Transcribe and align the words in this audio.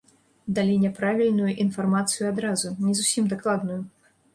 Далі 0.59 0.77
няправільную 0.85 1.51
інфармацыю 1.67 2.25
адразу, 2.33 2.77
не 2.91 3.01
зусім 3.05 3.33
дакладную. 3.37 3.83